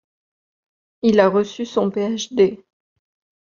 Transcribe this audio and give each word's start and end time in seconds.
Il 1.03 1.19
a 1.19 1.29
reçu 1.29 1.63
son 1.63 1.91
Ph.D. 1.91 2.65